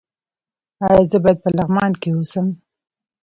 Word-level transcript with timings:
ایا 0.85 1.01
زه 1.09 1.17
باید 1.23 1.37
په 1.43 1.49
لغمان 1.57 1.91
کې 2.01 2.09
اوسم؟ 2.13 2.47